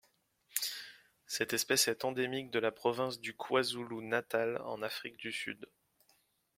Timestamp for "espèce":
1.53-1.87